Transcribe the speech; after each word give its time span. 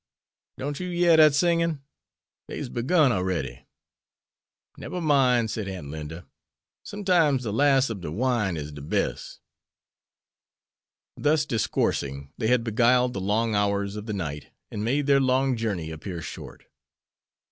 Don't 0.57 0.79
you 0.79 0.87
yere 0.87 1.15
dat 1.17 1.35
singin'? 1.35 1.83
Dey's 2.49 2.69
begun 2.69 3.11
a'ready." 3.11 3.67
"Neber 4.75 4.99
mine," 4.99 5.47
said 5.47 5.67
Aunt 5.67 5.91
Linda, 5.91 6.25
"sometimes 6.81 7.43
de 7.43 7.51
las' 7.51 7.91
ob 7.91 8.01
de 8.01 8.11
wine 8.11 8.57
is 8.57 8.71
de 8.71 8.81
bes'." 8.81 9.37
Thus 11.15 11.45
discoursing 11.45 12.33
they 12.35 12.47
had 12.47 12.63
beguiled 12.63 13.13
the 13.13 13.21
long 13.21 13.53
hours 13.53 13.95
of 13.95 14.07
the 14.07 14.13
night 14.13 14.47
and 14.71 14.83
made 14.83 15.05
their 15.05 15.21
long 15.21 15.55
journey 15.55 15.91
appear 15.91 16.23
short. 16.23 16.65